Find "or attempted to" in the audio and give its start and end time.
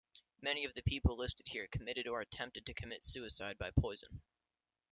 2.07-2.73